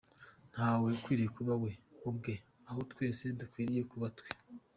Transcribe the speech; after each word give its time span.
Ntawe 0.53 0.87
ukwiriye 0.97 1.29
kuba 1.37 1.53
‘we’ 1.61 1.71
ubwe 2.09 2.33
aho 2.69 2.79
twese 2.91 3.23
dukwiriye 3.39 3.81
kuba 3.91 4.07
‘twe’. 4.17 4.29